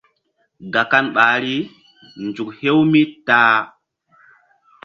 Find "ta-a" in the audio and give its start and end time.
3.25-3.59